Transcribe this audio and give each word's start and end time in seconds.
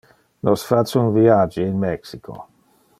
Nos 0.47 0.63
face 0.69 0.95
un 1.01 1.11
viage 1.17 1.59
in 1.67 1.77
Mexico. 1.85 2.35